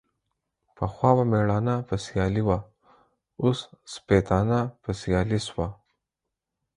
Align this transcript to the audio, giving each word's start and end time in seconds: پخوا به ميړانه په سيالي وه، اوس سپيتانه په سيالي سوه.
پخوا 0.75 1.09
به 1.17 1.23
ميړانه 1.31 1.75
په 1.87 1.95
سيالي 2.05 2.43
وه، 2.47 2.59
اوس 3.41 3.59
سپيتانه 3.93 4.59
په 4.81 4.89
سيالي 5.01 5.39
سوه. 5.47 5.67